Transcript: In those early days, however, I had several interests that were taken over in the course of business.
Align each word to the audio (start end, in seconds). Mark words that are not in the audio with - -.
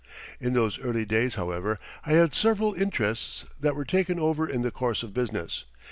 In 0.39 0.53
those 0.53 0.79
early 0.79 1.05
days, 1.05 1.35
however, 1.35 1.77
I 2.07 2.13
had 2.13 2.33
several 2.33 2.73
interests 2.73 3.45
that 3.59 3.75
were 3.75 3.85
taken 3.85 4.19
over 4.19 4.49
in 4.49 4.63
the 4.63 4.71
course 4.71 5.03
of 5.03 5.13
business. 5.13 5.65